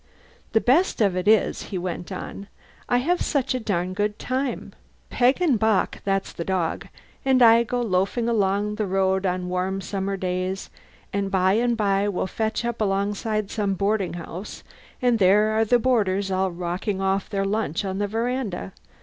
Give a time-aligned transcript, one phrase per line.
[0.53, 2.47] "The best of it is," he went on,
[2.89, 4.73] "I have such a darn good time.
[5.11, 6.87] Peg and Bock (that's the dog)
[7.23, 10.55] and I go loafing along the road on a warm summer day,
[11.13, 14.63] and by and by we'll fetch up alongside some boarding house
[15.03, 18.73] and there are the boarders all rocking off their lunch on the veranda.